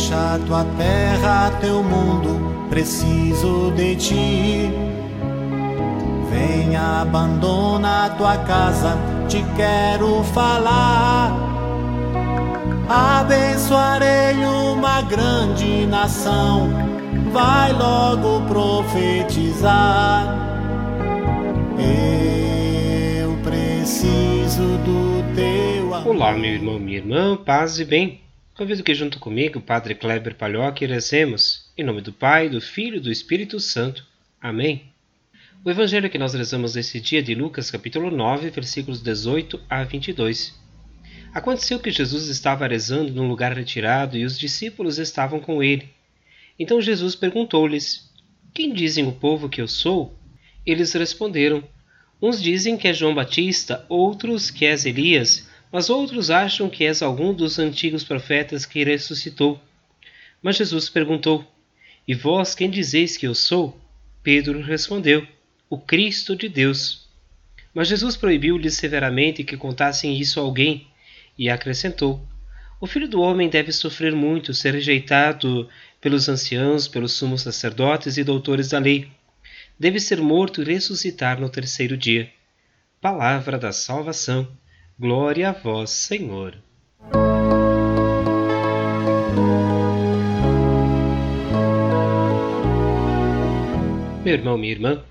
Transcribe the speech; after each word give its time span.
Deixa 0.00 0.40
tua 0.46 0.64
terra, 0.78 1.52
teu 1.60 1.82
mundo, 1.82 2.40
preciso 2.70 3.70
de 3.76 3.94
ti. 3.96 4.70
Venha, 6.30 7.02
abandona 7.02 8.08
tua 8.16 8.38
casa, 8.38 8.96
te 9.28 9.44
quero 9.54 10.24
falar. 10.32 11.36
Abençoarei 12.88 14.36
uma 14.72 15.02
grande 15.02 15.84
nação, 15.84 16.70
vai 17.30 17.70
logo 17.74 18.40
profetizar. 18.48 20.24
Eu 23.18 23.36
preciso 23.44 24.78
do 24.78 25.22
teu 25.36 25.94
amor. 25.94 26.14
Olá, 26.16 26.32
meu 26.32 26.52
irmão, 26.54 26.78
minha 26.78 26.96
irmã, 26.96 27.36
paz 27.36 27.78
e 27.78 27.84
bem. 27.84 28.29
Convido 28.60 28.82
que 28.82 28.94
junto 28.94 29.18
comigo, 29.18 29.58
Padre 29.58 29.94
Kleber 29.94 30.34
Palhoque, 30.34 30.84
rezemos. 30.84 31.72
Em 31.78 31.82
nome 31.82 32.02
do 32.02 32.12
Pai, 32.12 32.46
do 32.46 32.60
Filho 32.60 32.98
e 32.98 33.00
do 33.00 33.10
Espírito 33.10 33.58
Santo. 33.58 34.06
Amém. 34.38 34.92
O 35.64 35.70
evangelho 35.70 36.10
que 36.10 36.18
nós 36.18 36.34
rezamos 36.34 36.74
nesse 36.74 37.00
dia 37.00 37.22
de 37.22 37.34
Lucas, 37.34 37.70
capítulo 37.70 38.10
9, 38.10 38.50
versículos 38.50 39.02
18 39.02 39.58
a 39.66 39.82
22. 39.82 40.54
Aconteceu 41.32 41.80
que 41.80 41.90
Jesus 41.90 42.26
estava 42.26 42.66
rezando 42.66 43.14
num 43.14 43.28
lugar 43.28 43.56
retirado 43.56 44.18
e 44.18 44.26
os 44.26 44.38
discípulos 44.38 44.98
estavam 44.98 45.40
com 45.40 45.62
ele. 45.62 45.88
Então 46.58 46.82
Jesus 46.82 47.14
perguntou-lhes: 47.14 48.12
Quem 48.52 48.74
dizem 48.74 49.06
o 49.06 49.12
povo 49.12 49.48
que 49.48 49.62
eu 49.62 49.66
sou? 49.66 50.14
Eles 50.66 50.92
responderam: 50.92 51.64
Uns 52.20 52.42
dizem 52.42 52.76
que 52.76 52.88
é 52.88 52.92
João 52.92 53.14
Batista, 53.14 53.86
outros 53.88 54.50
que 54.50 54.66
és 54.66 54.84
Elias 54.84 55.48
mas 55.72 55.88
outros 55.88 56.30
acham 56.30 56.68
que 56.68 56.84
és 56.84 57.02
algum 57.02 57.32
dos 57.32 57.58
antigos 57.58 58.02
profetas 58.02 58.66
que 58.66 58.84
ressuscitou. 58.84 59.60
Mas 60.42 60.56
Jesus 60.56 60.88
perguntou: 60.88 61.44
E 62.06 62.14
vós 62.14 62.54
quem 62.54 62.68
dizeis 62.68 63.16
que 63.16 63.26
eu 63.26 63.34
sou? 63.34 63.78
Pedro 64.22 64.60
respondeu: 64.60 65.26
O 65.68 65.78
Cristo 65.78 66.34
de 66.34 66.48
Deus. 66.48 67.08
Mas 67.72 67.88
Jesus 67.88 68.16
proibiu-lhes 68.16 68.74
severamente 68.74 69.44
que 69.44 69.56
contassem 69.56 70.18
isso 70.18 70.40
a 70.40 70.42
alguém 70.42 70.88
e 71.38 71.48
acrescentou: 71.48 72.26
O 72.80 72.86
filho 72.86 73.08
do 73.08 73.20
homem 73.20 73.48
deve 73.48 73.70
sofrer 73.70 74.14
muito, 74.14 74.52
ser 74.52 74.74
rejeitado 74.74 75.68
pelos 76.00 76.28
anciãos, 76.28 76.88
pelos 76.88 77.12
sumos 77.12 77.42
sacerdotes 77.42 78.16
e 78.16 78.24
doutores 78.24 78.70
da 78.70 78.78
lei. 78.78 79.08
Deve 79.78 80.00
ser 80.00 80.20
morto 80.20 80.62
e 80.62 80.64
ressuscitar 80.64 81.40
no 81.40 81.48
terceiro 81.48 81.96
dia. 81.96 82.30
Palavra 83.00 83.56
da 83.58 83.72
salvação. 83.72 84.48
Glória 85.00 85.48
a 85.48 85.52
vós, 85.52 85.88
Senhor. 85.88 86.62
Meu 94.22 94.34
irmão, 94.34 94.58
minha 94.58 94.70
irmã, 94.70 95.02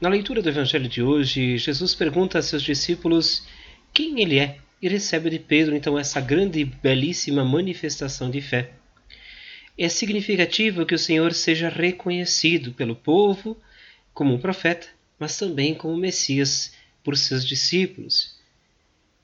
na 0.00 0.08
leitura 0.08 0.42
do 0.42 0.48
Evangelho 0.48 0.88
de 0.88 1.00
hoje, 1.00 1.58
Jesus 1.58 1.94
pergunta 1.94 2.40
a 2.40 2.42
seus 2.42 2.60
discípulos 2.60 3.46
quem 3.94 4.20
ele 4.20 4.40
é 4.40 4.58
e 4.82 4.88
recebe 4.88 5.30
de 5.30 5.38
Pedro 5.38 5.76
então 5.76 5.96
essa 5.96 6.20
grande 6.20 6.58
e 6.58 6.64
belíssima 6.64 7.44
manifestação 7.44 8.28
de 8.28 8.40
fé. 8.40 8.72
É 9.78 9.88
significativo 9.88 10.84
que 10.84 10.94
o 10.96 10.98
Senhor 10.98 11.32
seja 11.32 11.68
reconhecido 11.68 12.72
pelo 12.72 12.96
povo 12.96 13.56
como 14.12 14.34
um 14.34 14.40
profeta, 14.40 14.88
mas 15.20 15.38
também 15.38 15.72
como 15.72 15.96
Messias 15.96 16.74
por 17.04 17.16
seus 17.16 17.46
discípulos. 17.46 18.35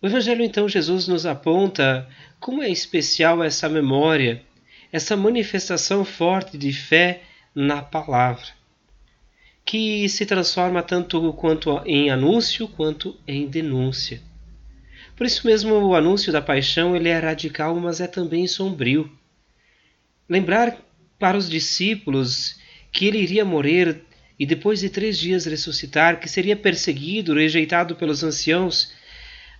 O 0.02 0.06
Evangelho, 0.08 0.42
então, 0.42 0.68
Jesus 0.68 1.06
nos 1.06 1.24
aponta 1.24 2.08
como 2.40 2.60
é 2.60 2.68
especial 2.68 3.40
essa 3.40 3.68
memória, 3.68 4.42
essa 4.90 5.16
manifestação 5.16 6.04
forte 6.04 6.58
de 6.58 6.72
fé 6.72 7.22
na 7.54 7.80
palavra, 7.80 8.48
que 9.64 10.08
se 10.08 10.26
transforma 10.26 10.82
tanto 10.82 11.32
quanto 11.34 11.80
em 11.86 12.10
anúncio 12.10 12.66
quanto 12.66 13.16
em 13.28 13.46
denúncia. 13.46 14.20
Por 15.14 15.24
isso 15.24 15.46
mesmo 15.46 15.74
o 15.76 15.94
anúncio 15.94 16.32
da 16.32 16.42
paixão 16.42 16.96
ele 16.96 17.08
é 17.08 17.16
radical, 17.16 17.76
mas 17.76 18.00
é 18.00 18.08
também 18.08 18.44
sombrio. 18.48 19.08
Lembrar 20.28 20.76
para 21.16 21.38
os 21.38 21.48
discípulos 21.48 22.58
que 22.90 23.06
ele 23.06 23.18
iria 23.18 23.44
morrer 23.44 24.02
e 24.36 24.44
depois 24.44 24.80
de 24.80 24.88
três 24.88 25.16
dias 25.16 25.44
ressuscitar, 25.44 26.18
que 26.18 26.28
seria 26.28 26.56
perseguido, 26.56 27.34
rejeitado 27.34 27.94
pelos 27.94 28.24
anciãos, 28.24 29.00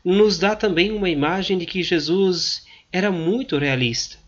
nos 0.04 0.38
dá 0.38 0.56
também 0.56 0.90
uma 0.90 1.08
imagem 1.08 1.56
de 1.58 1.66
que 1.66 1.82
Jesus 1.82 2.66
era 2.90 3.10
muito 3.10 3.56
realista, 3.56 4.18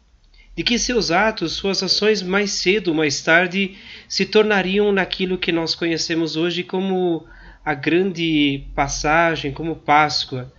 de 0.56 0.62
que 0.62 0.78
seus 0.78 1.10
atos, 1.10 1.52
suas 1.52 1.82
ações 1.82 2.22
mais 2.22 2.52
cedo 2.52 2.88
ou 2.88 2.94
mais 2.94 3.20
tarde 3.20 3.76
se 4.08 4.24
tornariam 4.24 4.92
naquilo 4.92 5.38
que 5.38 5.50
nós 5.50 5.74
conhecemos 5.74 6.36
hoje 6.36 6.62
como 6.62 7.26
a 7.64 7.74
grande 7.74 8.64
passagem, 8.74 9.52
como 9.52 9.76
Páscoa, 9.76 10.52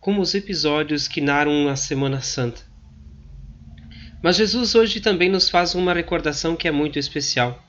como 0.00 0.20
os 0.20 0.34
episódios 0.34 1.06
que 1.06 1.20
narram 1.20 1.68
a 1.68 1.76
Semana 1.76 2.20
Santa. 2.20 2.62
Mas 4.22 4.36
Jesus 4.36 4.74
hoje 4.74 5.00
também 5.00 5.28
nos 5.28 5.48
faz 5.48 5.74
uma 5.74 5.92
recordação 5.92 6.56
que 6.56 6.66
é 6.66 6.70
muito 6.70 6.98
especial. 6.98 7.62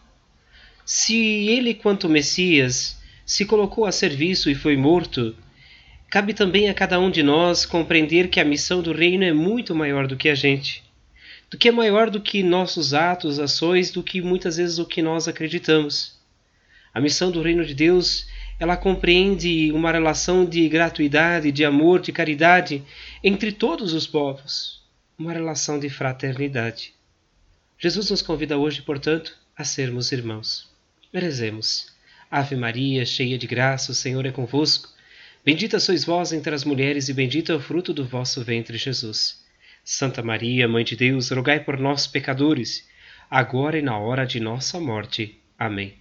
Se 0.86 1.16
ele, 1.16 1.74
quanto 1.74 2.08
Messias, 2.08 2.98
se 3.26 3.46
colocou 3.46 3.86
a 3.86 3.92
serviço 3.92 4.50
e 4.50 4.56
foi 4.56 4.78
morto, 4.78 5.36
Cabe 6.10 6.34
também 6.34 6.70
a 6.70 6.74
cada 6.74 7.00
um 7.00 7.12
de 7.12 7.22
nós 7.22 7.66
compreender 7.66 8.30
que 8.30 8.40
a 8.40 8.46
missão 8.46 8.82
do 8.82 8.94
reino 8.94 9.26
é 9.26 9.34
muito 9.34 9.76
maior 9.76 10.08
do 10.08 10.16
que 10.16 10.30
a 10.30 10.36
gente, 10.36 10.82
do 11.52 11.58
que 11.58 11.68
é 11.68 11.72
maior 11.72 12.10
do 12.10 12.22
que 12.22 12.42
nossos 12.42 12.94
atos, 12.94 13.40
ações, 13.40 13.92
do 13.92 14.02
que 14.02 14.22
muitas 14.22 14.56
vezes 14.56 14.80
o 14.80 14.86
que 14.86 15.02
nós 15.02 15.28
acreditamos. 15.28 16.18
A 16.94 17.02
missão 17.02 17.30
do 17.30 17.42
reino 17.42 17.66
de 17.66 17.74
Deus, 17.74 18.26
ela 18.58 18.78
compreende 18.78 19.70
uma 19.74 19.92
relação 19.92 20.46
de 20.46 20.68
gratuidade, 20.70 21.52
de 21.52 21.66
amor, 21.66 22.00
de 22.00 22.14
caridade 22.14 22.84
entre 23.22 23.52
todos 23.52 23.94
os 23.94 24.08
povos, 24.08 24.82
uma 25.20 25.34
relação 25.34 25.78
de 25.78 25.90
fraternidade. 25.90 26.94
Jesus 27.78 28.10
nos 28.10 28.22
convida 28.22 28.58
hoje, 28.58 28.82
portanto, 28.82 29.38
a 29.56 29.66
sermos 29.66 30.12
irmãos. 30.14 30.70
Merezemos. 31.14 31.94
Ave 32.32 32.56
Maria, 32.56 33.06
cheia 33.06 33.38
de 33.38 33.46
graça, 33.46 33.92
o 33.92 33.96
Senhor 33.96 34.26
é 34.26 34.32
convosco. 34.32 34.97
Bendita 35.48 35.80
sois 35.80 36.04
vós 36.04 36.34
entre 36.34 36.54
as 36.54 36.66
mulheres, 36.66 37.08
e 37.08 37.14
bendito 37.14 37.54
é 37.54 37.56
o 37.56 37.60
fruto 37.62 37.94
do 37.94 38.04
vosso 38.04 38.44
ventre, 38.44 38.78
Jesus. 38.78 39.46
Santa 39.82 40.22
Maria, 40.22 40.68
Mãe 40.68 40.84
de 40.84 40.94
Deus, 40.94 41.30
rogai 41.32 41.62
por 41.62 41.80
nós, 41.80 42.06
pecadores, 42.06 42.86
agora 43.32 43.80
e 43.80 43.82
na 43.82 43.98
hora 43.98 44.26
de 44.26 44.42
nossa 44.42 44.78
morte. 44.78 45.40
Amém. 45.58 45.94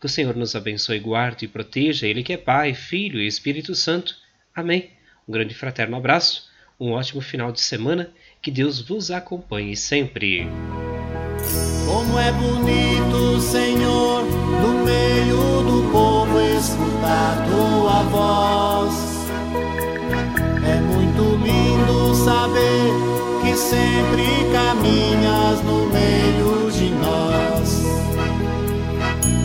Que 0.00 0.06
o 0.06 0.08
Senhor 0.08 0.34
nos 0.34 0.56
abençoe, 0.56 0.98
guarde 0.98 1.44
e 1.44 1.48
proteja, 1.48 2.08
Ele 2.08 2.24
que 2.24 2.32
é 2.32 2.36
Pai, 2.36 2.74
Filho 2.74 3.20
e 3.20 3.26
Espírito 3.28 3.72
Santo. 3.72 4.16
Amém. 4.52 4.90
Um 5.28 5.32
grande 5.32 5.54
fraterno 5.54 5.96
abraço, 5.96 6.50
um 6.80 6.90
ótimo 6.90 7.20
final 7.20 7.52
de 7.52 7.60
semana, 7.60 8.12
que 8.42 8.50
Deus 8.50 8.80
vos 8.80 9.12
acompanhe 9.12 9.76
sempre. 9.76 10.40
Como 11.86 12.18
é 12.18 12.32
bonito, 12.32 13.40
Senhor, 13.42 14.24
no 14.24 14.84
meio 14.84 15.62
do 15.62 15.88
povo 15.92 16.40
escutar 16.40 17.46
tua 17.48 18.02
voz. 18.02 18.57
Sempre 23.68 24.24
caminhas 24.50 25.62
no 25.62 25.86
meio 25.86 26.70
de 26.70 26.90
nós. 26.90 27.82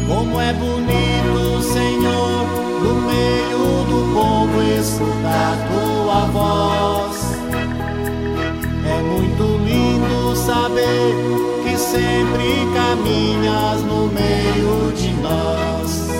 Como 0.07 0.39
é 0.39 0.53
bonito, 0.53 1.61
Senhor, 1.61 2.45
no 2.83 3.01
meio 3.01 3.83
do 3.89 4.13
povo 4.13 4.61
escutar 4.79 5.57
tua 5.67 6.25
voz. 6.31 7.33
É 8.85 9.01
muito 9.01 9.43
lindo 9.65 10.35
saber 10.35 11.43
sempre 11.77 12.67
caminhas 12.73 13.81
no 13.83 14.07
meio 14.07 14.93
de 14.93 15.13
nós. 15.21 16.12